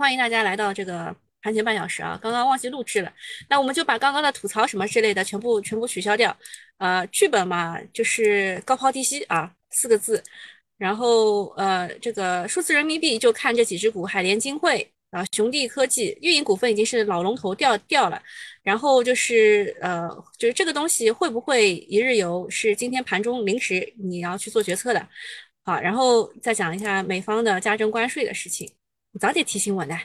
[0.00, 2.18] 欢迎大家来到这个盘前半小时啊！
[2.22, 3.12] 刚刚忘记录制了，
[3.50, 6.34] 那我们就把刚刚的吐槽什么之类的全部全部取消掉。
[6.78, 10.24] 呃，剧本嘛，就是高抛低吸啊，四个字。
[10.78, 18.22] 然后呃，这个数字人民币就看这几只股：海联金汇啊、雄地科技、运营股份已经是老龙头掉掉了。
[18.62, 20.08] 然后就是呃，
[20.38, 25.08] 就是这个东西会不会一日游，是今天盘中临时你要去做决策的。
[25.62, 28.66] 好，然后再讲一下美方的加征关税的事情。
[29.12, 29.98] 你早点提醒我呢。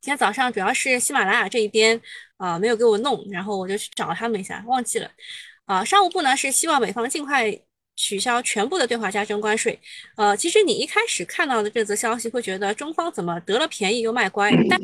[0.00, 2.00] 今天早上主要是喜马拉雅这一边
[2.36, 5.10] 啊没有给我弄，然后我就去找他们一下，忘记了。
[5.64, 7.52] 啊，商务部呢是希望美方尽快
[7.96, 9.80] 取消全部的对华加征关税。
[10.16, 14.52] 呃，其实你一开始看到的这则消息，会觉得中方怎么得了便宜又卖乖？
[14.70, 14.78] 但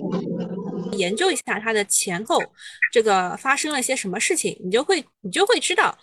[0.98, 2.42] 研究一下它的前后，
[2.90, 5.96] 这个发生了些什么事情，你就会你就会知道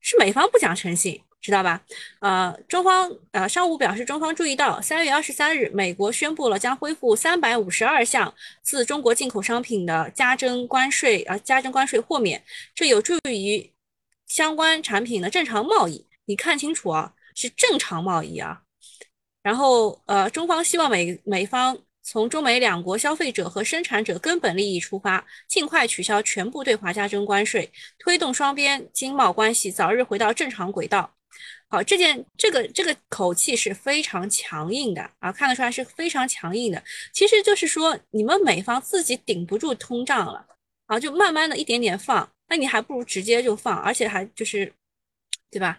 [0.00, 1.20] 是美方不讲诚信。
[1.42, 1.82] 知道吧？
[2.20, 12.42] 呃，中方呃，商务部表示，中方注意到，三月二十三日，美国宣布了将恢复三百五十二项自中国进口商品的加征关税，呃，加征关税豁免，
[12.74, 13.72] 这有助于
[14.26, 16.06] 相关产品的正常贸易。
[16.26, 18.62] 你看清楚啊，是正常贸易啊。
[19.42, 21.76] 然后，呃，中方希望美美方。
[22.04, 31.14] 从中美两国消费者和生产者根本利益出发，尽快取消全部对华加征关税，推动双边经贸关系早日回到正常轨道。
[31.72, 36.84] 好，这件这个这个口气是非常强硬的啊，看得出来是非常强硬的。
[37.14, 40.44] 其实就是说，你们美方自己顶不住通胀了
[40.84, 44.70] 啊，就慢慢的一点点放，那你还不如直接就放，而且还就是，
[45.52, 45.78] 对吧？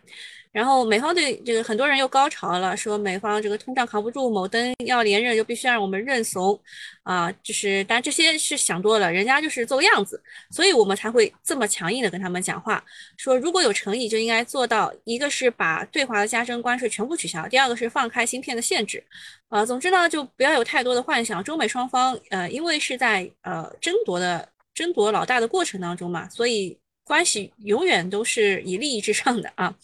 [0.52, 6.62] 然后美方对这个很多人又高潮了，说美方这个通胀扛不住，某登要连任就必须让我们认怂，
[7.02, 10.22] 啊，就是但这些是想多了，人家就是做样子，
[10.52, 12.86] 所以我们才会这么强硬的跟他们讲话，
[13.18, 19.04] 说如果有诚意就应该做到，一个是把对华的加征关税全部取消，第二个是放开芯片的限制，
[19.50, 29.76] 啊，总之呢就不要有太多的幻想，中美双方呃因为是在呃争夺的争夺老大的过程当中嘛，所以关系永远都是以利益至上的啊。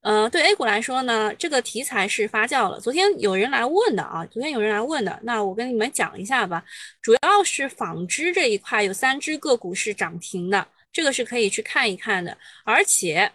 [0.00, 2.80] 呃，对 A 股来说呢，这个题材是发酵了。
[2.80, 6.64] 昨天有人来问的啊，昨天有人来问的，那我跟你们讲一下吧。
[7.02, 12.38] 主要是纺织这一块有三只个股是涨停的，这个是可以去看一看的。
[12.64, 13.30] 而且，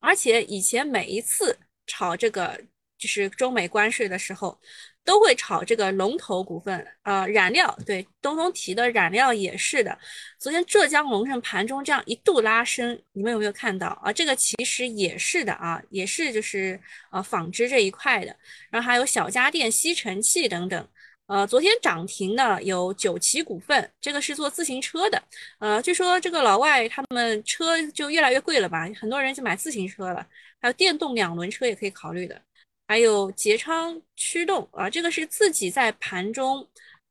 [0.00, 2.60] 而且以前每一次炒这个
[2.98, 4.58] 就是中美关税的时候。
[5.06, 9.96] 都会炒这个龙头股份，呃，染料对东东提的染料也是的。
[10.38, 14.12] 昨天浙江龙盛盘中这样一度拉升，你们有没有看到啊？
[14.12, 16.78] 这个其实也是的啊，也是就是
[17.12, 18.36] 呃纺织这一块的。
[18.68, 20.88] 然后还有小家电、吸尘器等等。
[21.28, 25.22] 呃，昨天涨停的有九旗股份，这个是做自行车的。
[25.60, 30.26] 呃，据说这个老外他们车就越来越贵了吧，很多人就买自行车了。
[30.60, 32.40] 还有电动两轮车也可以考虑的。
[32.88, 36.64] 还有捷昌驱动啊，这个是自己在盘中，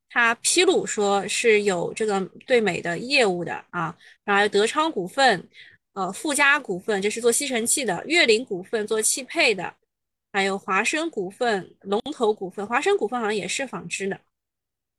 [0.09, 3.93] 他披露说是有这个对美的业务的啊。
[4.23, 5.45] 然后还有德昌股份，
[5.93, 9.65] 呃，富嘉股份，这是做吸尘器的；粤林股份做汽配的；
[10.31, 14.17] 还有华生股份、龙头股份，华生股份好像也是纺织的。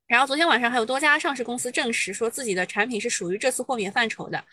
[0.06, 4.44] 然后昨天晚上还有多家上市公司证实说自己的产品是属于这次豁免范畴的，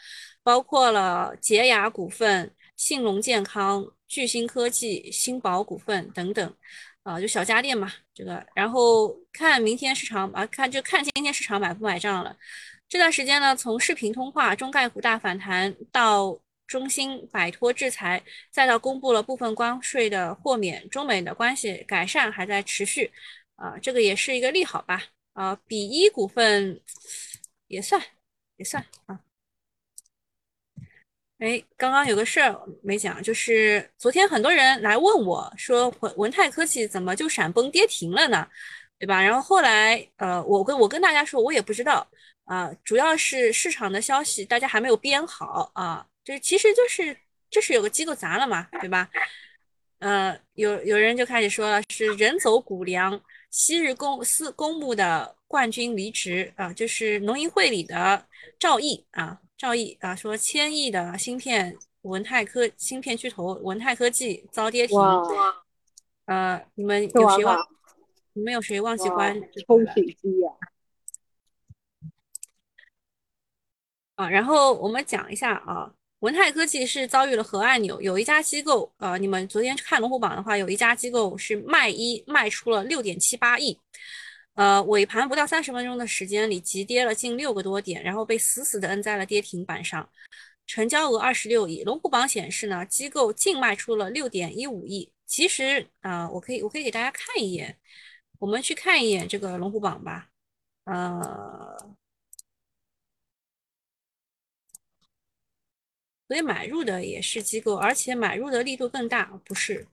[0.41, 3.85] 包括了洁雅股份、信隆健康。
[4.13, 6.56] 巨星科技、新宝股份等等，
[7.01, 12.38] 啊，就小家电嘛，这个，然后看明天市场啊，看就看今天市场买不买账了。
[12.88, 23.12] 这段时间呢，从视频通话、中概股大反弹到中兴摆脱制裁，再到公布了部分关税的豁免，中美的关系改善还在持续，
[23.56, 25.02] 啊，这个也是一个利好吧？
[25.34, 26.79] 啊，比一股份
[27.68, 28.00] 也算
[28.57, 29.19] 也算啊。
[31.44, 38.48] 哎，刚刚有个事儿没讲，就是昨天很多人来问我说，文文泰科技怎么就闪崩跌停了呢？
[38.98, 39.22] 对吧？
[39.22, 42.08] 然后后来，呃，我跟我跟大家说，我也不知道
[42.46, 47.14] 啊，主要是市场的消息大家还没有编好啊，就是其实就是
[47.52, 49.09] 就是有个机构砸了嘛，对吧？
[50.00, 53.22] 呃，有有人就开始说了，是人走谷粮，
[53.52, 58.26] 昔日公司公募的冠军离职啊，就是农银汇里的
[58.58, 59.38] 赵毅啊。
[59.64, 65.00] 赵毅啊，说千亿的芯片文泰科芯片巨头文泰科技遭跌停。
[66.26, 67.66] 呃，你们有谁忘？
[68.34, 69.42] 你们有谁忘记关？
[69.66, 70.52] 抽水机呀！
[74.16, 83.80] 啊，然后我们讲一下啊，文泰科技是遭遇了核按钮，有一家机构，啊，你们昨天看龙虎榜的话，有一家机构是卖一卖出了六点七八亿。
[84.55, 90.08] 呃，尾盘不到三十分钟的时间里，急跌了近六个多点，然后被死死的摁在了跌停板上。
[90.66, 91.84] 成交额二十六亿。
[91.84, 95.11] 龙虎榜显示呢，机构净卖出了六点一五亿。
[95.26, 97.78] 其实啊，我可以我可以给大家看一眼，
[98.40, 100.29] 我们去看一眼这个龙虎榜吧。
[100.85, 101.96] 呃，
[106.28, 109.88] 所以买入的也是机构，而且买入的力度更大，不是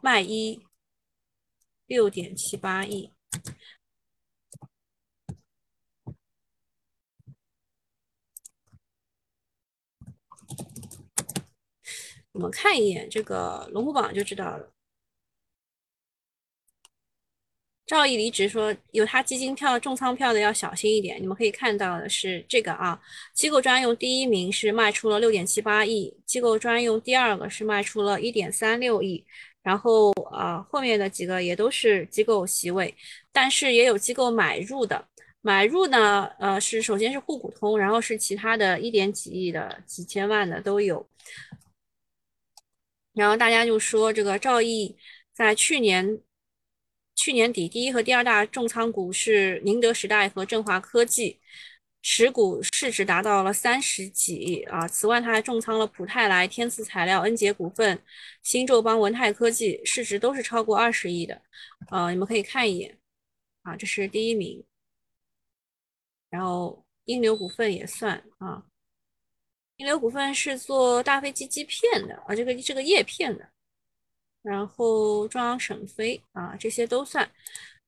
[0.00, 0.60] 卖一
[1.88, 3.12] 六点七八亿。
[12.32, 14.72] 我们看一眼这个龙虎榜就知道了。
[17.84, 21.20] 赵毅离职说，有他基金票重仓票的要小心一点。
[21.20, 23.00] 你们可以看到的是这个啊，
[23.34, 29.26] 机构专用第一名是卖出了六点七八亿，机构专用第二个是卖出了一点三六亿，
[29.68, 32.94] 然后啊后面的几个也都是机构席位，
[33.30, 35.06] 但是也有机构买入的，
[35.42, 41.06] 买入呢，呃是首先是沪股通，然后是其他的一点几亿的、几千万的都有。
[43.12, 44.96] 然后大家就说这个赵毅
[45.34, 46.20] 在去年。
[47.20, 51.40] 去年底，第一和第二大重仓股是宁德时代和振华科技，
[52.00, 54.86] 持股市值达到了三十几亿啊。
[54.88, 58.02] 此外，他还重仓了普泰来、天赐材料、恩捷股份、
[58.42, 61.42] 新宙邦、文泰科技，市值都是超过二十亿的。
[61.90, 62.98] 呃，你们可以看一眼
[63.62, 64.64] 啊，这是第一名。
[66.30, 68.62] 然后英流股份也算啊，
[69.76, 73.48] 英流股份是做大飞机机片的啊，这个这个叶片的。
[74.42, 77.30] 然后中央省飞啊，这些都算。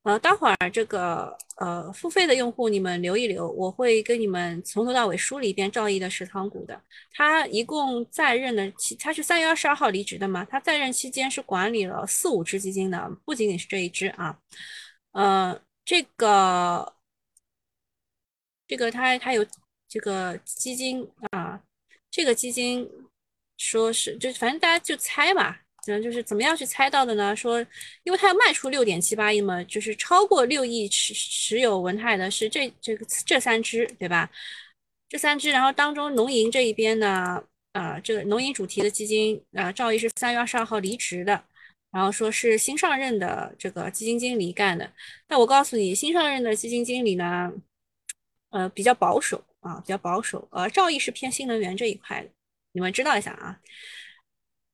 [0.03, 6.83] 呃，待会儿这个呃付费的用户你们留一留，我会跟你们从头到尾梳理一遍赵毅的持仓股的。
[7.13, 10.43] 他一共在任的期，他是三月二十二号离职的嘛？
[10.47, 14.39] 他在任期间是管理了四五只基金的，不仅仅是这一只啊。
[15.13, 16.95] 呃，这个
[18.67, 19.45] 这个他他有
[19.87, 21.61] 这个基金啊，
[22.11, 22.89] 这个基金
[23.59, 25.59] 说是就反正大家就猜嘛。
[25.87, 27.35] 嗯，就是怎么样去猜到的呢？
[27.35, 27.59] 说，
[28.05, 34.31] 因为它要卖出六点七八亿嘛，就是超过六亿持持有文泰的是这这个这三只，对吧？
[35.09, 37.43] 这三只，然后当中农银这一边呢，
[37.73, 41.45] 啊，这个农银主题的基金，啊，赵毅是三月二十二号离职的，
[41.91, 44.93] 然后说是新上任的这个基金经理干的。
[45.27, 47.53] 但我告诉你，新上任的基金经理呢，
[48.51, 50.47] 呃，比较保守啊，比较保守。
[50.53, 52.29] 呃，赵毅是偏新能源这一块的，
[52.73, 53.59] 你们知道一下啊。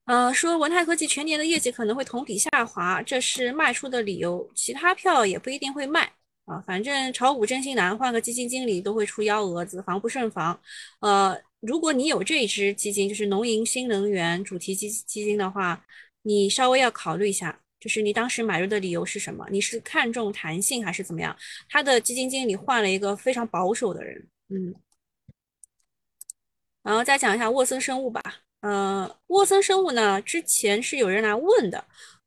[0.06, 6.12] 呃，说文泰科技全年的业绩可能会同比下滑，这是卖出的理由，其他票也不一定会卖
[6.44, 6.61] 啊。
[6.61, 10.58] 反正炒股真心难，换个基金经理都会出幺蛾子，防不胜防。
[11.00, 15.85] 呃，如果你有这支基金，就是农银新能源主题基基金的话，
[16.23, 19.44] 你稍微要考虑一下，就是你当时买入的理由是什么？
[19.50, 21.37] 你是看重弹性还是怎么样？
[21.69, 24.73] 他的基金经理换了一个非常保守的人，嗯。
[26.85, 28.23] 然后再讲一下沃森生物吧。
[28.61, 31.85] 呃，沃森生物呢，之前是有人来问的，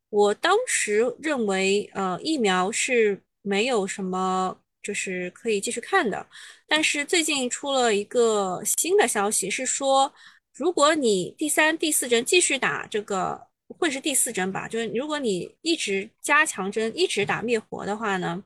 [0.10, 6.26] 我当时认为，呃，疫苗是没有什么，就是可以继续看的。
[6.68, 10.14] 但是最近出了一个新的消息，是说，
[10.54, 13.42] 如果你第三、第四针继续打这个，
[13.78, 14.68] 会是第四针吧？
[14.68, 18.42] 就是如果你一直加强针，一直打灭活的话呢，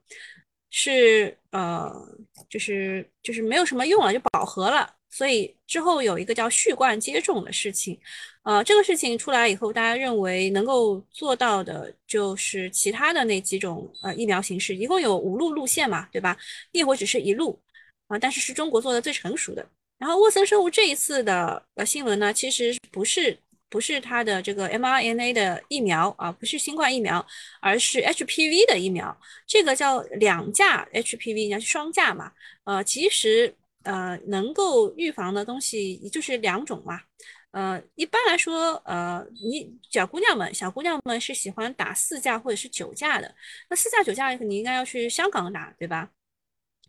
[0.72, 1.94] 是呃，
[2.50, 4.96] 就是就是没有什么用了，就饱和了。
[5.16, 8.00] 所以之后有一个叫续贯接种的事情，
[8.42, 16.36] 呃，这个事情出来以后，大家认为能够做到的就是其他的那几种呃疫苗形式，一共有五路路线嘛，对吧？
[16.72, 17.62] 灭活只是一路
[18.08, 19.64] 啊，但是是中国做的最成熟的。
[20.00, 23.38] 然后沃森生物这一次的呃新闻呢，其实不是
[23.70, 27.24] 不是它的这个 mRNA 的疫苗啊，不是新冠疫苗，
[27.62, 29.16] 而是 HPV 的疫苗，
[29.46, 32.32] 这个叫两价 HPV，应该是双价嘛，
[32.64, 33.54] 呃，其实。
[33.84, 37.02] 呃，能够预防的东西就是两种嘛。
[37.52, 43.36] 呃，一般来说，呃，你小姑娘们、小姑娘们是喜欢打四价或者是九价的。
[43.70, 46.10] 那四价、九价你应该要去香港打，对吧？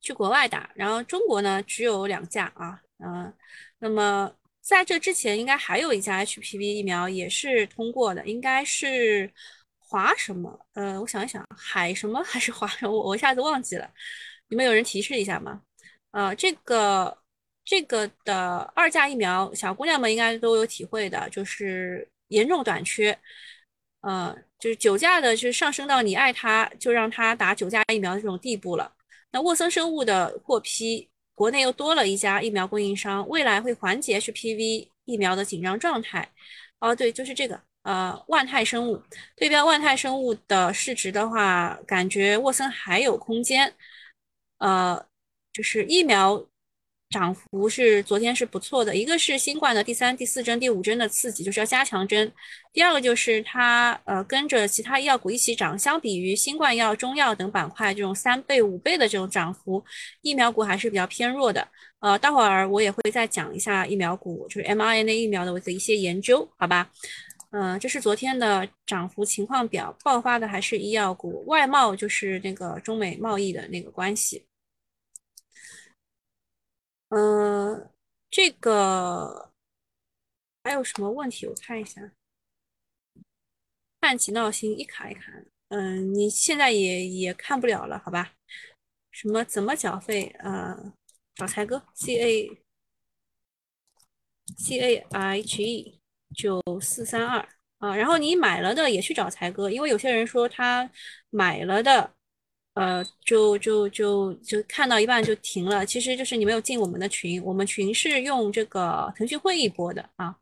[0.01, 0.71] 去国外打。
[0.75, 2.81] 然后中国呢，只有两价啊。
[3.05, 3.31] 嗯，
[3.79, 4.33] 那么
[4.63, 9.31] 在这之前，应该还有一家 HPV 疫苗也是通过的，应该是
[9.79, 10.59] 华什么？
[10.73, 12.91] 呃，我想一想，海什么 还是华什么？
[12.93, 13.91] 我我一下子忘记了。
[14.49, 15.61] 你们有人提示一下吗？
[16.15, 17.19] 呃，这个
[17.65, 23.19] 这个的二价疫苗，小姑娘们应该都有体会的，就是严重短缺。
[24.03, 28.93] 呃，就是九价的，就是上升到你爱他就让他打九价疫苗这种地步了。
[29.33, 36.31] 那沃森生物的获批，国内又多了一家疫苗供应商，未来会缓解 HPV 疫苗的紧张状态。
[36.79, 39.03] 哦，对，就是这个，呃，万泰生物
[39.35, 43.75] 对标万泰生物的市值的话，感觉沃森还有空间。
[44.59, 45.05] 呃。
[45.55, 46.45] 就是疫苗
[47.11, 52.29] 涨幅是昨天是不错的，一个是新冠的第三、第四针、第五针的刺激，就是要加强针；
[52.73, 59.85] 第二个就是它呃跟着其他医药股一起涨，相比于新冠药、中药等板块这种三倍、五倍的这种涨幅，
[60.23, 61.67] 疫苗股还是比较偏弱的。
[62.01, 66.91] 呃，待会儿我也会再讲一下疫苗股，就是 mRNA 疫苗的我的一些研究，好吧？
[67.53, 74.45] 嗯，这是昨天的涨幅情况表，爆发的还是医药股，外贸就是那个中美贸易的那个关系。
[77.17, 77.91] 嗯，
[78.29, 79.53] 这个
[80.65, 81.47] 还有什么问题？
[81.47, 82.11] 我看一下。
[84.01, 85.33] 看起闹心，一卡一卡。
[85.69, 88.33] 嗯，你现在也也看不了了，好吧？
[89.13, 90.35] 什么怎么缴费？
[90.41, 90.93] 呃，
[91.37, 92.63] 找财哥，C A
[94.57, 96.01] C A H E
[96.35, 97.95] 九四三二啊。
[97.95, 100.91] 然后你买了的也去找财哥，因为有些人说他
[101.31, 102.17] 买了的。
[102.75, 110.37] 呃，就就就就看到一半就停了，其实就是你没有进我们的群，我们群是用这个腾讯会议播的啊，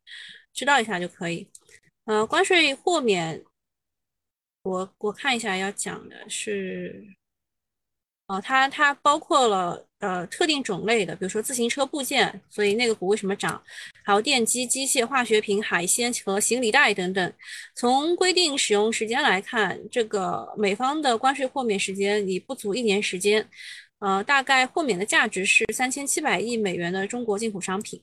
[0.53, 1.49] 知道一下就可以。
[2.05, 3.45] 呃，关税豁免，
[4.63, 7.07] 我我看一下要讲的是。
[8.29, 13.63] 哦，它它包括了呃特定种类的，比如说自行车部件，所以那个股为什么涨？
[14.03, 17.33] 还有电机、机械、化学品、海鲜和行李袋等等。
[17.77, 23.49] 从规定使用时间来看，这个美方的关税豁免时间已不足一年时间，
[24.01, 28.03] 呃，大概豁免的价值是三千七百亿美元的中国进口商品。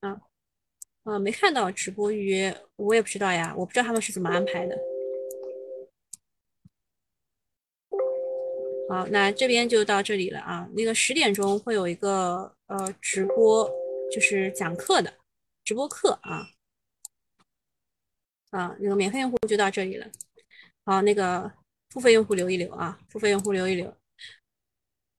[0.00, 0.16] 啊，
[1.04, 4.93] 呃，没看到直播预约，我也不知道呀，我不知道他们是怎么安排的。
[8.86, 10.68] 好，那这边就到这里了啊。
[10.74, 13.68] 那个十点钟会有一个呃直播，
[14.12, 15.12] 就是讲课的
[15.64, 16.46] 直播课啊。
[18.50, 20.06] 啊，那个免费用户就到这里了。
[20.84, 21.50] 好，那个
[21.90, 23.92] 付费用户留一留啊，付费用户留一留。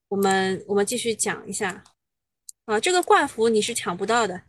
[0.10, 1.84] 我们我们继续讲一下
[2.66, 4.40] 啊，这个冠服你是抢不到的。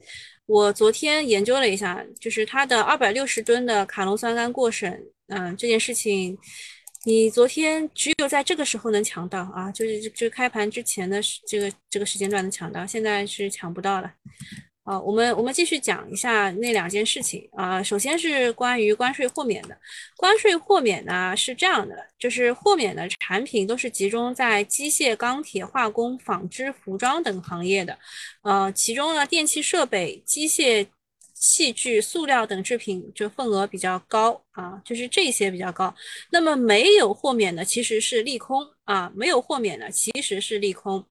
[0.44, 6.38] 我昨天研究了一下，就是它的二百六十吨的卡农酸酐过审，嗯，这件事情。
[7.04, 14.12] 你昨天只有在这个时候能抢到啊，就是就开盘之前的这个这个时间段能抢到，现在是抢不到了。
[14.84, 17.82] 好，我们我们继续讲一下那两件事情啊。
[17.82, 19.76] 首先是关于关税豁免的，
[20.16, 27.98] 关税豁免呢是这样的，就是豁免的产品都是集中在机械、钢铁、化工、纺织、服装等行业的，
[28.42, 30.86] 呃，其中呢电气设备、机械。
[31.38, 35.94] 器具、塑料等制品就份额比较高啊，就是这些比较高。
[36.30, 41.06] 那么没有豁免的其实是利空啊，没有豁免的其实是利空。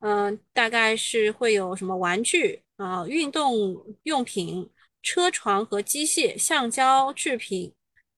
[0.00, 4.70] 嗯，大概是会有什么玩具啊、运动用品、
[5.02, 7.72] 车床和机械、橡胶制品、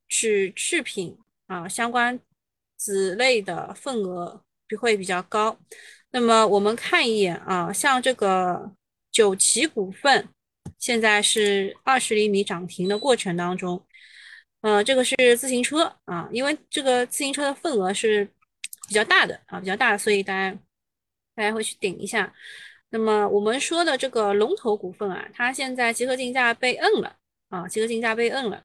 [0.08, 1.16] 纸制品
[1.46, 2.18] 啊相关
[2.76, 4.42] 子类的份额
[4.80, 5.56] 会比较高。
[6.10, 8.72] 那么我们看一眼啊，像这个
[9.12, 10.28] 九旗股份。
[10.82, 13.86] 现在是二十厘米涨停的过程当中，
[14.62, 18.24] 呃，这个是自行车啊，因为这个自行车的份额是
[18.88, 20.58] 比较大的啊，比较大，所以大家
[21.36, 22.34] 大家会去顶一下。
[22.90, 27.16] 那么我们说的这个龙头股份啊，它现在集合竞价被摁了
[27.48, 28.64] 啊，集合竞价被摁了，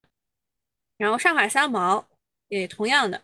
[0.97, 2.09] 然后上海三毛。
[2.49, 3.21] 也同样的，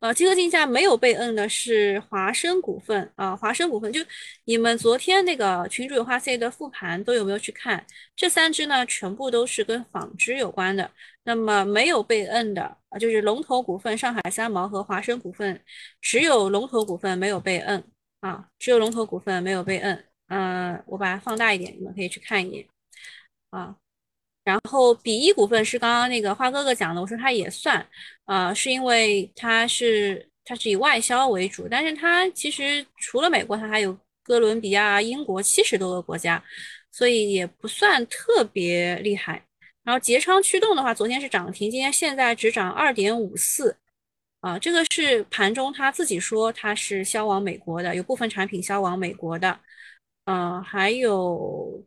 [0.00, 4.00] 呃，集合竞价没有被摁的是华生股份啊，华生股份就
[4.44, 7.84] 你们昨天那个群主有话 C 的复盘都有没有去看？
[8.14, 10.90] 这三只呢，全部都是跟纺织有关的。
[11.24, 15.60] 那么没有被摁的啊，就是龙头股份上海三毛和华生股份，
[16.00, 17.82] 只有龙头股份没有被摁
[18.20, 20.04] 啊，只有龙头股份没有被摁。
[20.28, 22.66] 嗯，我把它放大一点，你们可以去看一眼
[23.50, 23.76] 啊。
[24.46, 27.84] 然后比一股份是刚刚那个花哥哥讲的，我说它也算，
[28.26, 36.40] 呃，是因为它是它是以外销为主，但是它其实除了美国，它还有哥伦比亚、英国七十多个国家，
[36.92, 39.42] 所以也不算特别厉害。
[39.82, 43.76] 然后捷昌驱动的话，昨天是涨停，今天现在只涨二点五四，
[44.40, 49.58] 啊，这个是盘中他自己说它是销往美国的，有部分产品销往美国的，
[50.26, 51.84] 嗯，还有。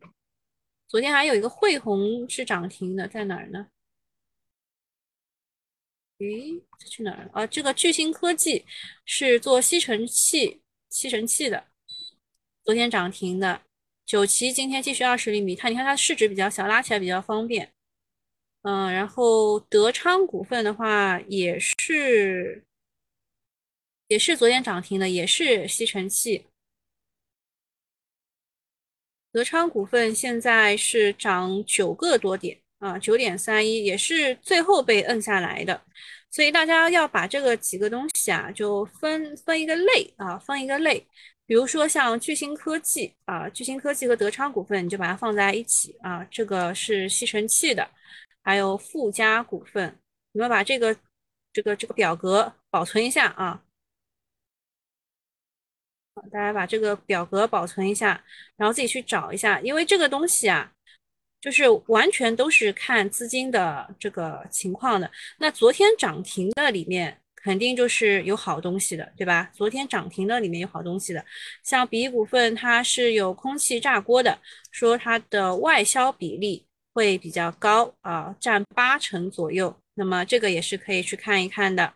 [0.90, 3.68] 昨天还有一个汇鸿是涨停的，在哪儿呢？
[6.18, 7.30] 诶，这去哪儿了？
[7.32, 8.66] 啊，这个巨星科技
[9.04, 11.68] 是做吸尘器、吸尘器的，
[12.64, 13.62] 昨天涨停的。
[14.04, 17.72] 九旗今天继续二十厘米，它你看它市值比较小，拉起来比较方便。
[18.62, 22.64] 嗯，然后德昌股份的话也是，
[24.08, 26.49] 也是昨天涨停的，也是吸尘器。
[29.32, 35.80] 德昌股份现在是涨九个多点啊，九点三一，也是最后被摁下来的。
[36.30, 41.06] 所以大家要把这个几个东西啊，就分分一个类啊，分一个类。
[41.46, 47.88] 比如说像巨星科技啊，巨星科技和德昌股份，你就把它放在一起啊，这个是吸尘器的，
[48.42, 49.96] 还有富嘉股份，
[50.32, 50.96] 你们把这个
[51.52, 53.62] 这个这个表格保存一下啊。
[56.30, 58.22] 大家把这个表格保存一下，
[58.56, 60.70] 然后自己去找一下，因为这个东西啊，
[61.40, 65.10] 就是完全都是看资金的这个情况的。
[65.38, 69.50] 那昨天涨停的里面肯定就是有好东西的，对吧？
[69.54, 71.24] 昨天涨停的里面有好东西的，
[71.64, 74.38] 像比股份它是有空气炸锅的，
[74.70, 79.74] 说它的外销比例会比较高啊，占八成左右。
[79.94, 81.94] 那么这个也是可以去看一看的，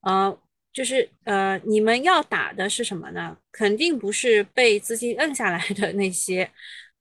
[0.00, 0.38] 嗯。
[0.76, 3.34] 就是呃，你们要打的是什么呢？
[3.50, 6.50] 肯定不是被资金摁下来的那些，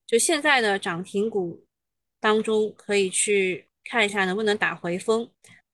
[0.08, 1.66] 就现在的涨停股
[2.22, 5.30] 当中，可以去看一下能不能打回风，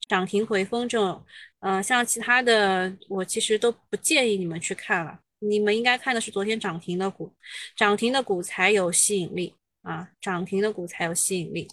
[0.09, 1.23] 涨停回风这种，
[1.59, 5.19] 呃，像其他的，我其实都不建议你们去看了。
[5.37, 7.31] 你们应该看的是昨天涨停的股，
[7.75, 9.53] 涨停的股才有吸引力
[9.83, 11.67] 啊，涨停的股才有吸引力。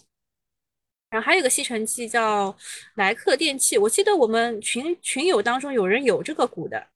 [1.09, 2.55] 然后还有个吸尘器叫
[2.95, 6.87] 莱克电器，我记得我们群群友当中有人有这个股的，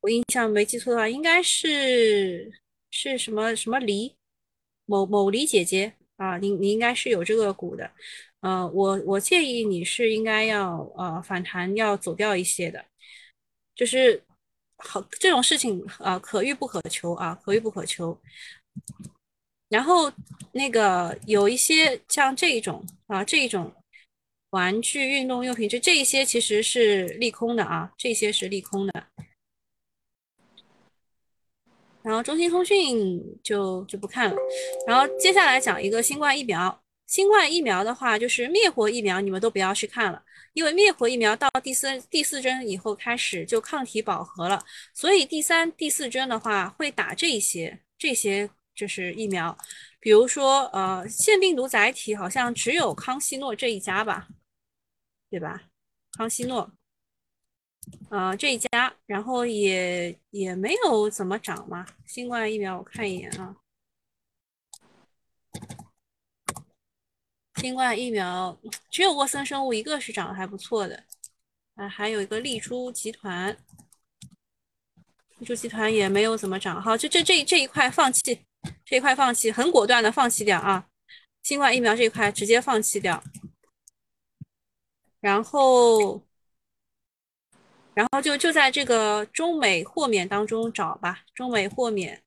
[0.00, 2.52] 我印象没记错的话，应该是
[2.90, 4.14] 是什么什么黎
[4.86, 7.90] 某某黎姐姐啊，你你应该是有这个股的，
[8.40, 12.84] 呃，我我建议你是应该要呃反弹要走掉一些的，
[13.74, 14.22] 就是
[14.78, 18.18] 好这种事情啊可遇不可求啊，可遇不可求。
[19.70, 20.12] 然后
[20.52, 23.72] 那个有一些像这一种啊，这一种
[24.50, 29.06] 玩具运动用品，就这一些其实是利空的啊，这些是利空的。
[32.02, 34.36] 然后中兴通讯就就不看了。
[34.86, 48.50] 然后接下来讲一个新冠疫苗，新冠疫苗的话，就是灭活疫苗，你们都不要去看了，因为灭活疫苗到第四第四针以后开始就抗体饱和了，所以第三、第四针的话会打这些这些。
[48.74, 49.56] 就是疫苗，
[50.00, 54.28] 比如说，呃，腺病毒载体好像只有康希诺这一家吧，
[55.30, 55.62] 对吧？
[56.12, 56.72] 康希诺，
[58.10, 61.86] 呃，这一家，然后也也没有怎么涨嘛。
[62.06, 63.56] 新冠疫苗我看一眼啊，
[67.56, 68.58] 新冠疫苗
[68.90, 71.04] 只有沃森生物一个是涨得还不错的，
[71.76, 73.56] 啊，还有一个丽珠集团，
[75.38, 76.82] 丽珠集团也没有怎么涨。
[76.82, 78.44] 好，就这这这一块放弃。
[78.84, 80.88] 这一块放弃，很果断的放弃掉啊！
[81.42, 83.22] 新冠疫苗这一块直接放弃掉，
[85.20, 86.22] 然后，
[87.92, 91.24] 然后就就在这个中美豁免当中找吧。
[91.34, 92.22] 中美豁免，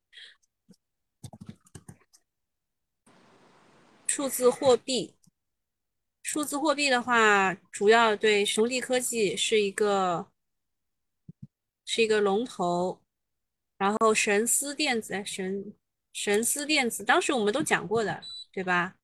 [4.06, 5.16] 数字货币，
[6.22, 10.30] 数字货币的话，主要对雄地科技是一个
[11.84, 13.00] 是一个龙头，
[13.76, 15.74] 然后神思电子，神。
[16.20, 18.96] 神思电子，当时我们都讲过的，对吧？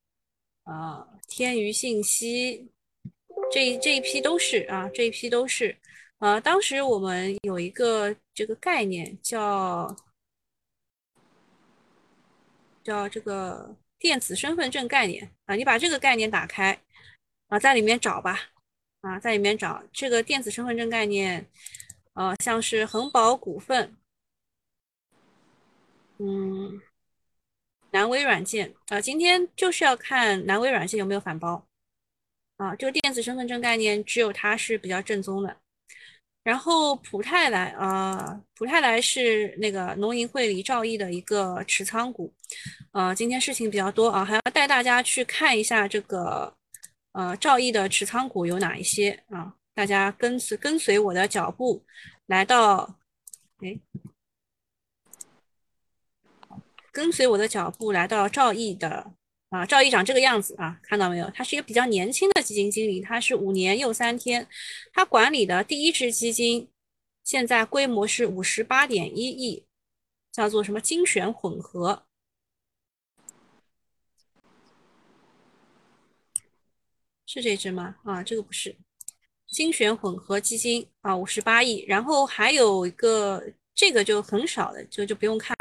[0.63, 2.69] 啊，天娱信息，
[3.49, 5.77] 这这一批都是啊，这一批都是。
[6.19, 9.95] 呃，当时我们有一个这个概念叫
[12.83, 16.77] 叫这个电子身份证概念啊，你把这个概念打开
[17.47, 18.37] 啊，在里面找吧
[18.99, 21.49] 啊，在里面找这个电子身份证概念，
[22.11, 23.95] 呃，像是恒宝股份，
[26.17, 26.81] 嗯。
[27.95, 31.65] 南威软件啊，今天就是要看南威软件有没有反包
[32.57, 32.75] 啊。
[32.75, 35.55] 这个电子身份证概念只有它是比较正宗的。
[36.43, 42.33] 然后普泰来啊，普泰来是那个农银汇里兆易的一个持仓股。
[42.91, 46.53] 呃，今天事情比较多啊，还要带大家去看一下这个
[47.13, 49.55] 呃兆易的持仓股有哪一些啊。
[49.73, 51.81] 大家跟随跟随我的脚步
[52.25, 52.99] 来到，
[53.61, 53.79] 哎。
[56.95, 59.11] 跟随我的脚步来到赵毅的
[59.49, 61.29] 啊，赵毅长这个样子啊，看到没有？
[61.31, 64.47] 他是一个比较年轻的基金经理，他是五年又三天，
[64.93, 66.69] 他管理的第一支基金
[67.25, 69.65] 现在规模是五十八点一亿，
[70.31, 72.05] 叫做什么精选混合？
[77.25, 77.97] 是这支吗？
[78.05, 78.73] 啊，这个不是
[79.47, 85.53] 精选混合基金啊，五十八亿，然后还有一个这个就很少的，就就不用看。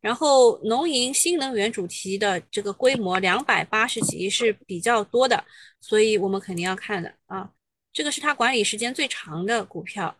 [0.00, 5.44] 然后农银新能源主题的这个规模两百八十几亿是比较多的，
[5.80, 7.50] 所以我们肯定要看的啊。
[7.92, 10.16] 这个是它管理时间最长的股票，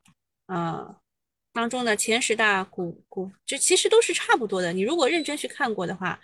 [0.47, 0.97] 啊，
[1.53, 4.73] 当中的前十大股股，这其实都是差不多的。
[4.73, 6.19] 你如果认真去看过的话，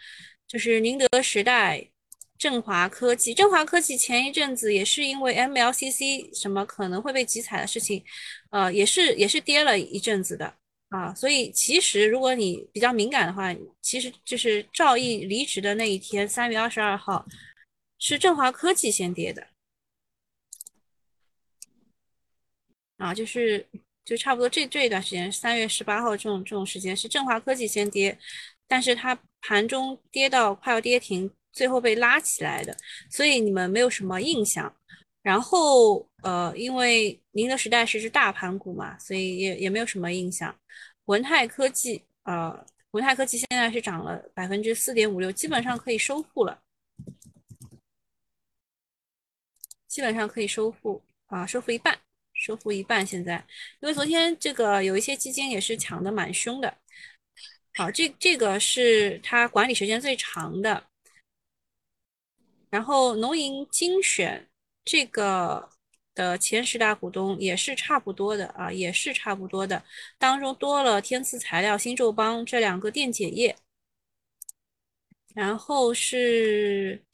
[0.49, 1.88] 就是宁德时代、
[2.37, 8.03] 振华科技，振华科技前一阵子也是因为 MLCC 什么可能会被集采的事情，
[8.51, 10.53] 呃，也是也是跌了一阵子的
[10.99, 11.15] 啊。
[11.15, 17.27] 所以其实如果你比较敏感的话，其实就是赵毅离职的那一天，三月二十二号，
[17.99, 19.47] 是振华科技先跌的
[22.99, 23.67] 啊，就是
[24.05, 28.19] 就差不多这这一段时间，三月十八号这种这种时间是振华科技先跌，
[28.69, 31.31] 但是它盘中跌到快要跌停。
[31.55, 32.77] 最后被拉起来的，
[33.09, 34.75] 所以你们没有什么印象。
[35.23, 40.53] 然后，呃，因为宁德时代是只大盘股嘛，所以也也没有什么印象。
[41.07, 46.62] 文泰科技，呃，文泰科技现在是涨了百分之四点五六，基本上可以收复了，
[49.87, 51.99] 基本上可以收复啊，收复一半，
[52.33, 53.07] 收复一半。
[53.07, 53.45] 现在，
[53.81, 56.79] 因为昨天这个有一些基金也是抢的蛮凶的。
[57.75, 60.87] 好，这这个是它管理时间最长的。
[62.71, 64.49] 然后农银精选
[64.85, 65.69] 这个
[66.14, 69.85] 的前十大股东也是差不多的啊，也是差不多的，
[70.18, 73.57] 当中多了天赐材料、新宙邦这两个电解液。
[75.35, 77.05] 然后是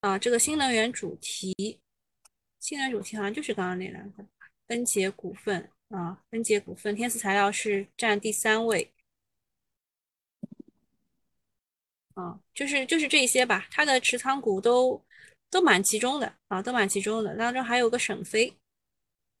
[0.00, 1.80] 啊，这个新能源主题，
[2.60, 4.26] 新能源主题好像就是刚刚那两个，
[4.68, 8.92] 恩捷股份啊，恩捷股份、天赐材料是占第三位。
[12.14, 15.03] 啊，就是就是这些吧，它的持仓股都
[15.54, 17.36] 都蛮集中的啊，都蛮集中的。
[17.36, 18.52] 当中还有个沈飞，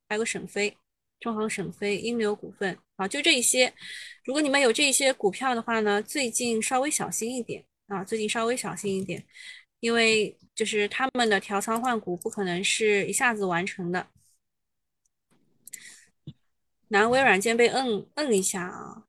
[0.08, 0.76] 还有个沈飞，
[1.18, 3.74] 中航沈飞、英牛股份啊，就这一些。
[4.22, 9.24] 如果你们有这些股票的话呢，最近稍微小心一点啊，最近稍微小心一点，
[9.80, 14.06] 因为就是他们的调仓换股不可能是一下子完成的。
[16.88, 19.02] 南威软件被摁摁一下啊。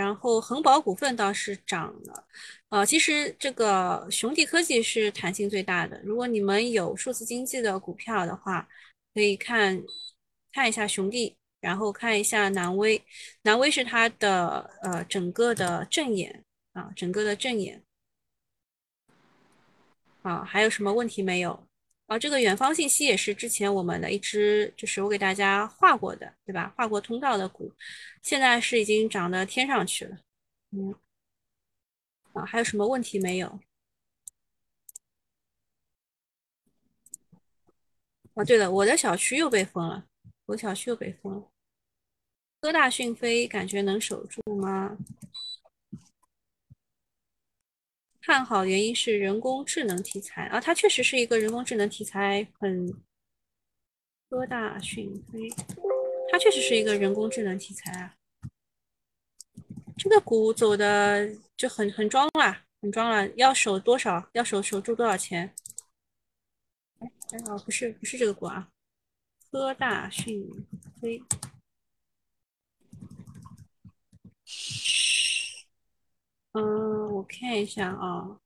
[0.00, 2.26] 然后恒宝股份倒是涨了，
[2.70, 6.00] 呃，其实这个雄地科技是弹性最大的。
[6.02, 8.66] 如果你们有数字经济的股票的话，
[9.12, 9.82] 可以看
[10.52, 13.04] 看一下雄地，然后看一下南威，
[13.42, 17.82] 南威是它的呃整个的正眼啊，整个的正眼
[20.22, 21.66] 啊，还有什么问题没有？
[22.10, 26.74] 啊，这个远方信息也是之前我们的一只，就是我给大家画过的，对吧？
[26.76, 27.72] 画过通道的股，
[28.20, 30.18] 现在是已经涨到天上去了。
[30.72, 30.92] 嗯，
[32.32, 33.60] 啊，还有什么问题没有？
[38.34, 40.04] 哦，对了，我的小区又被封了，
[40.46, 41.48] 我小区又被封了。
[42.60, 44.98] 科大讯飞感觉能守住吗？
[48.20, 52.92] 看好原因是人工智能题材啊，它确实是一个人工智能题材很。
[54.28, 55.50] 科大讯飞，
[56.30, 58.14] 它确实是一个人工智能题材啊。
[59.98, 63.28] 这个股走的就很很装了，很装了。
[63.30, 64.30] 要守多少？
[64.34, 65.52] 要守守住多少钱？
[67.00, 68.70] 哎哎哦，不是不是这个股啊，
[69.50, 70.48] 科大讯
[71.00, 71.20] 飞。
[76.52, 78.36] 嗯，我看一下啊，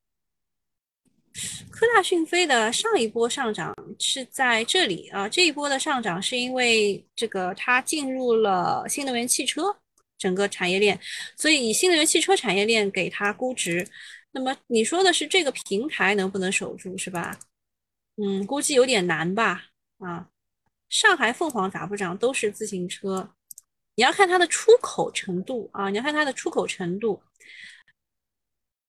[1.71, 9.75] 科大讯飞的上一波上涨是在这里啊，这一波的上涨是因为这个它进入了新能源汽车
[10.19, 10.99] 整个产业链，
[11.35, 13.87] 所以以新能源汽车产业链给它估值。
[14.31, 17.39] 那么你说的是这个平台能不能守住是吧？
[18.17, 19.65] 嗯，估计有点难吧
[19.97, 20.29] 啊。
[20.89, 22.15] 上海凤凰咋不涨？
[22.15, 23.31] 都是自行车，
[23.95, 27.19] 你要看它的出口程度啊，你要看它的出口程度。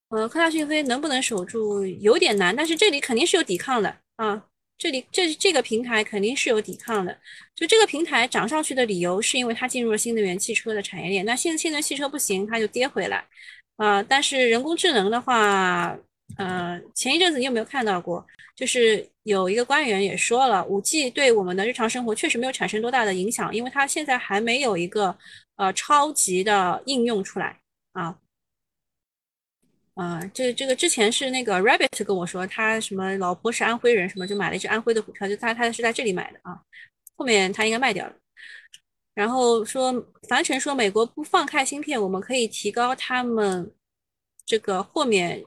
[0.08, 4.44] 呃，科大讯飞能不能守住有点难，但是这里肯定是有抵抗的啊。
[4.78, 7.18] 这里这这个平台肯定是有抵抗的，
[7.54, 11.24] 就这个平台涨上去的理由是因为它进入了新能源汽车的产业链。
[11.24, 13.24] 那现新能源汽车不行，它就跌回来
[13.78, 14.02] 啊。
[14.02, 15.96] 但是人工智能的话，
[16.36, 18.24] 呃，前一阵子你有没有看到过？
[18.54, 25.16] 就是有一个官员也说了，五 G 对我们的日常生活确实没有产生多大的影响，因为它现在还没有一个
[25.56, 27.58] 呃超级的应用出来
[27.92, 28.16] 啊。
[29.96, 36.60] 啊，这这个之前是那个 Rabbit 跟我说，他什么老婆是安徽人，什么就买了一只安徽的股票，就他他是在这里买的啊，
[37.16, 38.14] 后面他应该卖掉了。
[39.14, 39.90] 然后说
[40.28, 43.72] 樊晨说，美国不放开芯片，我们可以提高他们
[44.44, 45.42] 这个豁免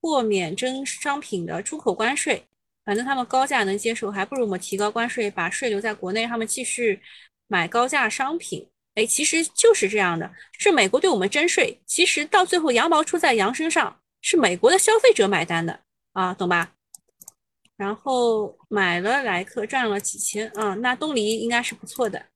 [0.00, 2.44] 豁免征商品的出口关税，
[2.84, 7.00] 反正他们高价能接受，还不如我们提高关税，把税留在国内，他们继续
[7.46, 8.68] 买高价商品。
[8.96, 16.74] 哎，其实就是这样的，是美国对我们征税，其实到最后羊毛出在羊身上，是美国的消费者买单的啊，懂吧？
[17.76, 22.26] 然后买了莱克赚了几千啊，那东篱应该是不错的。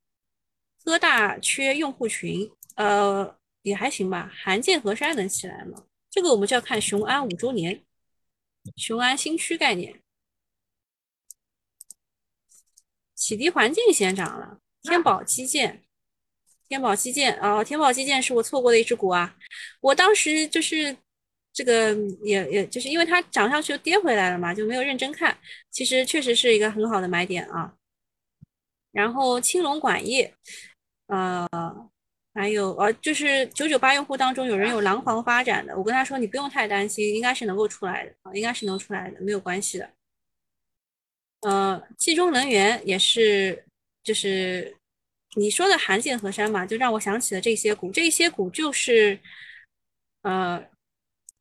[0.85, 4.31] 科大缺用户群，呃，也还行吧。
[4.35, 5.85] 韩建河山能起来吗？
[6.11, 7.83] 这个我们就要看雄安五周年。
[8.77, 10.03] 雄安新区概念，
[13.15, 15.83] 启迪环境先涨了，天宝基建，
[16.71, 19.37] 天宝基建啊，天宝基建是我错过的一只股啊，
[19.83, 20.97] 我当时就是
[21.53, 25.37] 这个也也就是因为它涨上去又跌回来了嘛，就没有认真看，
[25.71, 27.75] 其实确实是一个很好的买点啊。
[28.93, 30.33] 然后青龙管业，
[31.09, 31.47] 呃。
[32.33, 39.91] 还有呃，就是九九八用户当中有人有廊坊发展的，我跟他说你不用太担心，应该是能够出来的啊，应该是能出来的，没有关系的。
[41.41, 43.65] 呃，冀中能源也是，
[44.05, 44.73] 就是
[45.37, 49.19] 你说的韩建河山嘛，就让我想起了这些股，这些股就是
[50.23, 50.65] 呃，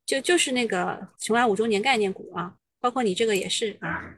[0.06, 4.16] 就就是那个雄安五周年概念股啊，包括你这个也是啊。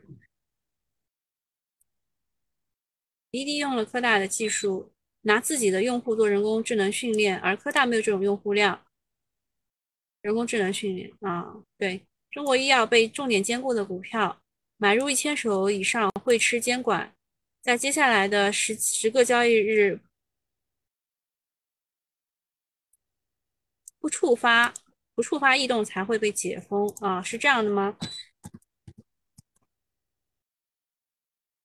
[3.31, 4.91] 滴滴用了科大的技术。
[5.23, 8.83] 拿自己的用户做人工智能训练，而科大没有这种用户量。
[10.23, 11.45] 人工智能训练啊，
[11.77, 14.41] 对中国医药被重点兼顾的股票，
[14.77, 17.13] 买入一千手以上会吃监管，
[17.61, 19.99] 在接下来的十十个交易日
[23.99, 24.73] 不触发
[25.13, 27.95] 不触发异动才会被解封啊，是这样的吗？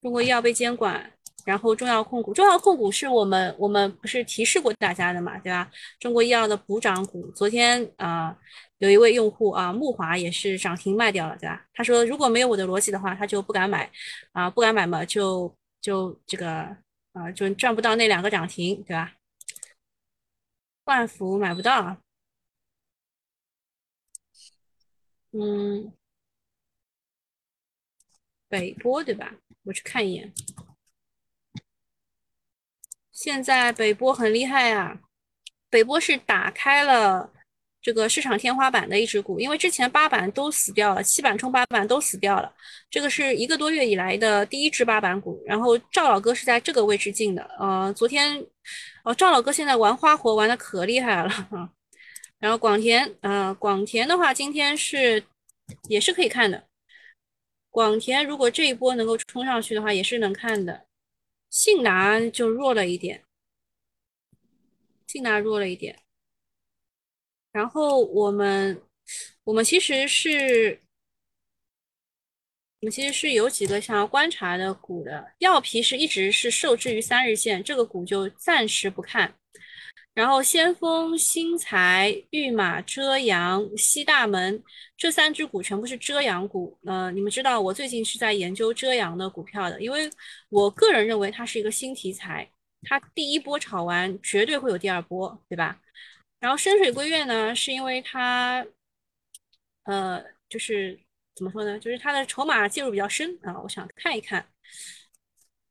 [0.00, 1.12] 中国医药被监管。
[1.44, 5.70] 然后中药控股，中药控股是我们我们不是提示过大家的嘛，对吧？
[6.00, 8.36] 中国医药的补涨股，昨天啊
[8.78, 11.64] 有一位用户啊木华也是涨停卖掉了，对吧？
[11.72, 13.88] 他说如果没有我的逻辑的话，他就不敢买
[14.32, 15.56] 啊，不敢买嘛，就
[15.86, 16.76] 就这个
[17.12, 19.14] 啊就赚不到那两个涨停，对吧？
[20.82, 21.96] 万福买不到，
[25.30, 25.92] 嗯，
[28.48, 29.36] 北波对吧？
[29.62, 30.34] 我去看一眼。
[33.12, 35.00] 现在北波很厉害啊，
[35.70, 37.32] 北波是打开了
[37.86, 42.52] 这个市场天花板的一只股，因为之前八板都死掉了，七板冲八板都死掉了，
[42.90, 45.40] 这个是一个多月以来的第一只八板股。
[45.46, 48.44] 然后赵老哥是在这个位置进的，呃，昨天
[49.04, 51.70] 哦，赵老哥现在玩花活玩的可厉害了啊。
[52.40, 55.22] 然后广田，呃，广田的话今天是
[55.88, 56.66] 也是可以看的，
[57.70, 60.86] 广田如果这一波能够冲上去的话，也是能看的。
[61.48, 63.22] 信达就弱了一点，
[65.06, 66.00] 信达弱了一点。
[67.56, 68.82] 然后我们，
[69.42, 70.78] 我们其实是，
[72.80, 75.32] 我们其实是有几个想要观察的股的。
[75.38, 79.34] 药皮是一直是受制于三日线，这个股就暂时不看。
[80.12, 84.62] 然后先锋、新材、御马、遮阳、西大门
[84.94, 86.78] 这三只股全部是遮阳股。
[86.84, 90.10] 呃，你们知道我最近是在研究遮阳的股票的，因为
[90.50, 92.50] 我个人认为它是一个新题材，
[92.82, 95.80] 它第一波炒完绝对会有第二波，对吧？
[96.38, 98.64] 然后深水归月呢，是因为它，
[99.84, 100.98] 呃，就是
[101.34, 101.78] 怎么说呢？
[101.80, 104.52] 就是它的筹码介入比较深啊，我想看一看。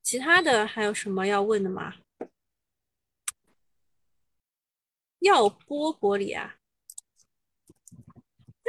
[0.01, 1.95] 其他的还有什么要问的吗？
[5.19, 6.57] 耀波玻璃啊，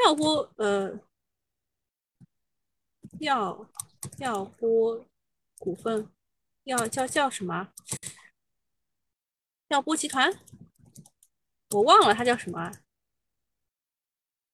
[0.05, 0.99] 耀波呃，
[3.21, 3.69] 耀
[4.19, 5.07] 耀波
[5.59, 6.11] 股份，
[6.65, 7.73] 要叫叫什么？
[9.69, 10.33] 耀波集团，
[11.71, 12.73] 我忘了它叫什么。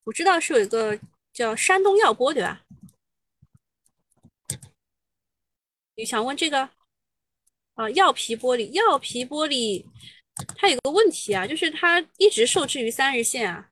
[0.05, 0.99] 我知道是有一个
[1.33, 2.65] 叫山东耀波，对吧？
[5.95, 6.71] 你想问这个？
[7.75, 9.85] 啊，药皮玻璃，药皮玻璃。
[10.57, 13.71] 它有个问题啊，就是它一直受制于三日线啊，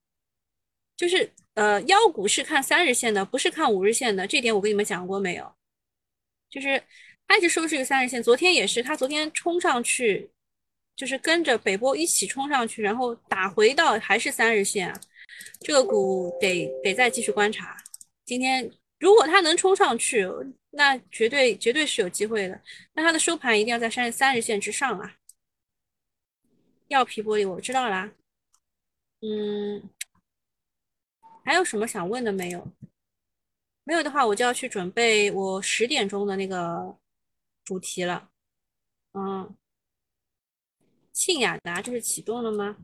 [0.94, 5.54] 就是呃，妖股是看三日线的，不是看五日线的，这点我跟你们讲过没有？
[6.50, 6.82] 就是
[7.26, 10.30] 它一直受制于三日线，昨天也是，它昨天冲上去，
[11.00, 15.00] 就是跟着北波一起冲上去，然后打回到还是三日线啊，
[15.60, 17.74] 这个股得得再继续观察。
[18.26, 20.28] 今天如果它能冲上去，
[20.68, 22.60] 那绝对绝对是有机会的，
[22.92, 25.16] 那它的收盘一定要在三三日线之上啊。
[26.88, 28.12] 药皮玻璃我知道啦，
[29.22, 29.82] 嗯，
[31.42, 32.68] 还有什么想问的没有？
[33.84, 36.94] 没有的话，我就要去准备我十点钟的那个
[37.64, 38.28] 主题了。
[39.14, 39.56] 嗯，
[41.20, 42.78] 信雅达就是启动了吗？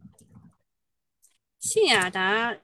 [1.59, 2.55] 信雅达，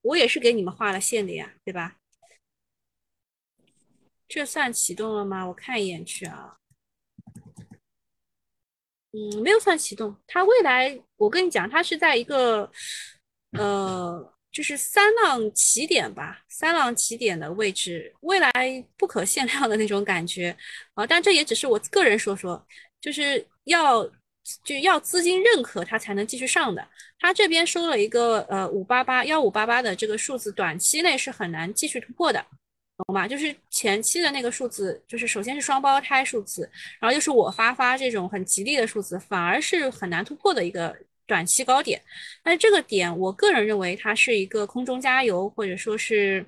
[0.00, 1.98] 我也是给你们画了线的呀，对吧？
[4.26, 5.46] 这算启动了吗？
[5.48, 6.56] 我看一眼去啊。
[9.12, 10.16] 嗯，没有算启动。
[10.26, 12.72] 它未来，我跟你讲，它是在一个，
[13.58, 18.50] 呃，就是三浪起点吧，三浪起点的位置，未来
[18.96, 20.56] 不可限量的那种感觉
[20.94, 21.06] 啊。
[21.06, 22.66] 但这也只是我个人说说，
[23.02, 24.10] 就是要
[24.64, 26.86] 就要资金认可它才能继续上的。
[27.18, 32.44] 它这边收了一个呃五八八幺五八八的这个数字，短期内是很难继续突破的
[32.96, 33.28] 懂吗？
[33.28, 42.00] 就是前期的那个数字，就是首先是双胞胎数字，然后又是我发发这种很吉利的数字，反而是很难突破的一个短期高点。
[42.42, 46.44] 但是这个点，我个人认为它是一个空中加油，或者说是，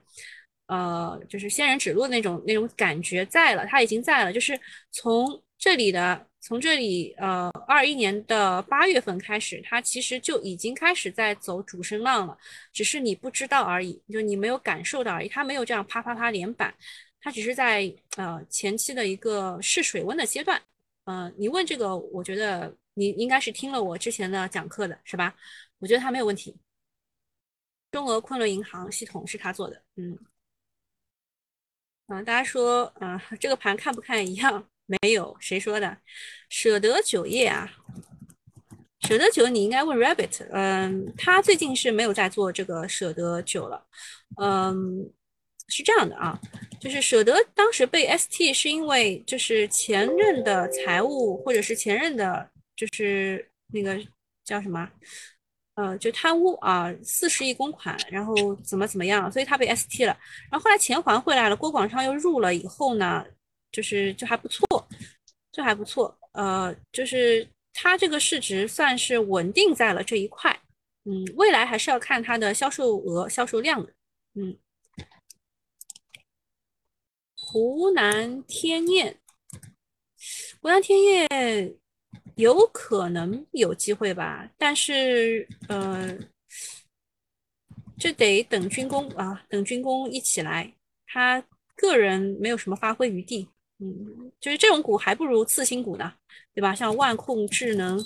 [0.67, 4.59] 呃，就是仙人指路那种那种感觉在了，它已经在了，就是
[4.91, 6.27] 从这里的。
[6.43, 12.37] 从这里，呃，二一年的八月份开始，它其实就已经开始在走主升浪了，
[12.73, 15.29] 只是你不知道而已，就你没有感受到而已。
[15.29, 16.75] 它没有这样啪啪啪连板，
[17.21, 20.61] 它只是在呃前期的一个试水温的阶段。
[21.05, 25.33] 嗯，你问这个，我觉得你应该是听了我之前的讲课的，是吧？
[25.79, 26.57] 我觉得它没有问题。
[27.93, 30.19] 中俄昆仑银行系统是他做的，嗯，
[32.09, 34.69] 嗯，大家说，嗯，这个盘看不看一样？
[34.87, 35.97] 没有谁说的，
[36.49, 37.73] 舍得酒业啊，
[39.09, 43.87] 舍得酒你应该问 Rabbit，嗯，他最近是没有在做这个舍得酒了，
[44.41, 45.11] 嗯，
[45.69, 46.39] 是这样的啊，
[46.81, 53.99] 就是舍得当时被 ST 是因为就是前任的财务或者是前任的，就是那个
[54.45, 54.89] 叫什么，
[55.77, 60.15] 呃，就贪污啊，四十亿公款，然后怎么怎么样，所以他被 ST 了，
[60.51, 63.25] 然后后来钱还回来了，郭广昌又入了以后呢？
[63.73, 64.67] 就是就还不错，
[65.51, 70.57] 就还不错，呃，就是它这个市值算是稳定在了这一块，
[71.05, 73.93] 嗯，未来还是要看它的销售额、销售量的，
[74.35, 74.57] 嗯。
[77.45, 79.19] 湖南天燕，
[80.61, 81.75] 湖南天燕
[82.37, 86.17] 有可能有机会吧，但是呃，
[87.99, 90.73] 这得等军工啊，等军工一起来，
[91.05, 91.45] 他
[91.77, 93.47] 个人没有什么发挥余地。
[93.85, 96.15] 嗯，就是这种股还不如次新股呢，
[96.55, 96.73] 对吧？
[96.73, 97.99] 像万控智能、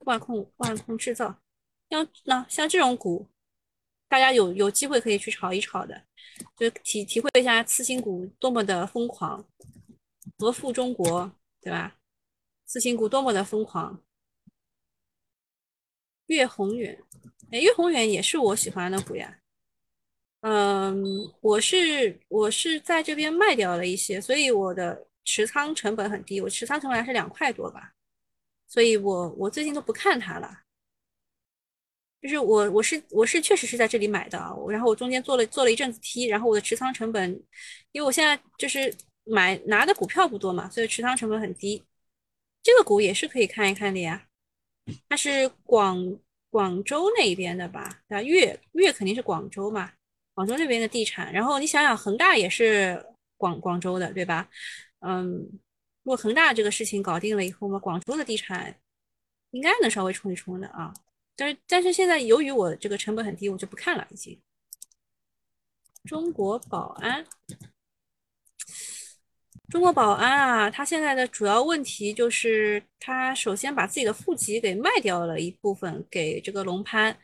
[0.00, 1.40] 万控万控制造，
[1.88, 3.26] 像那像这种股，
[4.10, 6.04] 大家有有机会可以去炒一炒的，
[6.58, 9.42] 就体体会一下次新股多么的疯狂，
[10.36, 11.32] 和富中国，
[11.62, 11.96] 对吧？
[12.66, 14.02] 次新股多么的疯狂，
[16.26, 17.02] 粤宏远，
[17.50, 19.39] 哎，粤宏远也是我喜欢的股呀。
[20.40, 21.04] 嗯，
[21.42, 27.92] 我是我是在这边卖掉了一些，所以我的持仓成本很低，我持仓成本还是两块多吧，
[28.66, 30.62] 所以我我最近都不看它了，
[32.22, 34.38] 就是我我是我是确实是在这里买的，
[34.70, 37.30] 然后我中间做了做了一阵子 T，然后我的持仓成本，
[37.92, 41.84] 因为我现在就是买拿的股票不多嘛，所以持仓成本很低，
[42.62, 44.26] 这个股也是可以看一看的呀，
[45.06, 48.22] 它是广广州那边的吧，啊？
[48.22, 49.92] 粤粤肯定是广州嘛。
[50.32, 53.04] 广州那边的地产，然后你想想，恒大也是
[53.36, 54.48] 广广州的，对吧？
[55.00, 55.28] 嗯，
[56.02, 58.74] 如果恒大这个事情搞定了以后嘛，广州的地产
[59.50, 60.94] 应该能稍微冲一冲的啊。
[61.36, 64.40] 但是但是现在由于我这个成本很低，我就不看了，已经。
[66.04, 67.26] 中国宝安，
[69.68, 77.18] 中国宝安啊，它现在的主要问题就是，它首先把自己的户籍给卖掉了一部分给这个龙潘。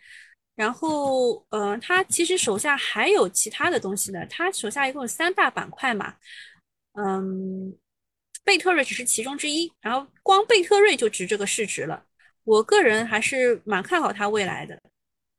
[0.56, 4.24] 然后，呃，他其实手下还有其他的东西的。
[4.26, 6.14] 他手下一共有三大板块嘛，
[6.94, 7.76] 嗯，
[8.42, 9.70] 贝特瑞只是其中之一。
[9.82, 12.02] 然后光贝特瑞就值这个市值了。
[12.44, 14.80] 我个人还是蛮看好它未来的，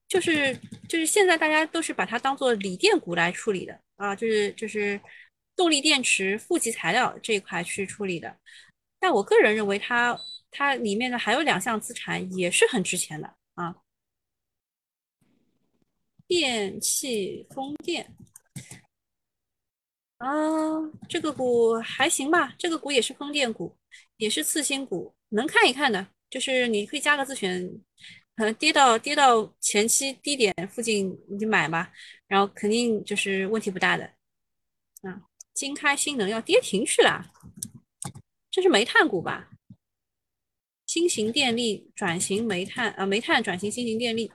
[0.07, 0.55] 就是
[0.87, 5.01] 就是现在大家都是把它当做锂电股来处理的啊，就是就是
[5.55, 8.37] 动力电池、负极材料这一块去处理的。
[8.99, 10.15] 但我个人认为它
[10.51, 13.75] 它里面的还有两项资产也是很值钱的啊。
[16.27, 18.13] 电气风电
[20.17, 20.27] 啊，
[21.07, 22.53] 这个股还行吧？
[22.57, 23.77] 这个股也是风电股，
[24.17, 26.07] 也是次新股，能看一看的。
[26.29, 27.65] 就是你可以加个自选，
[28.35, 31.93] 可能跌到跌到前期低点附近你就买吧，
[32.27, 34.03] 然后肯定就是问题不大的。
[35.03, 35.21] 啊，
[35.53, 37.31] 金开新能要跌停去了，
[38.51, 39.51] 这是煤炭股吧？
[40.85, 44.31] 新型电力转型煤炭啊，煤炭转型新型电力。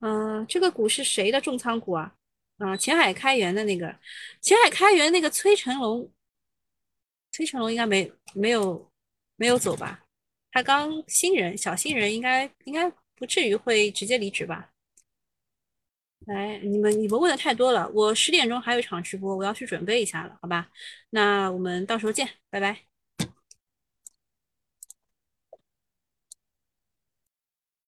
[0.00, 2.14] 嗯，这个股是谁的重仓股啊？
[2.58, 3.94] 啊，前海开源的那个，
[4.40, 6.10] 前海开源那个崔成龙，
[7.32, 8.90] 崔成龙应该没没有
[9.36, 10.04] 没有走吧？
[10.52, 14.70] 他刚新人，小新人，应该应该不至于会直接离职吧？
[16.26, 20.70] 来，你们你们问的太多了，我十点钟还有一场直播，我要去准备一下了，好吧？
[21.10, 22.95] 那我们到时候见，拜拜。